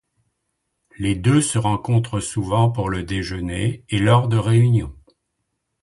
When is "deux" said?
1.13-1.41